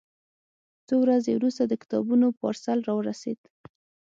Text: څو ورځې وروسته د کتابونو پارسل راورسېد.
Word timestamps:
څو 0.87 0.95
ورځې 1.03 1.31
وروسته 1.35 1.63
د 1.67 1.73
کتابونو 1.81 2.27
پارسل 2.39 2.79
راورسېد. 2.87 3.39